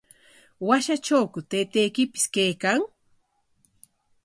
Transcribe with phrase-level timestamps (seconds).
[0.67, 2.79] ¿Washatrawku taytaykipis kaykan?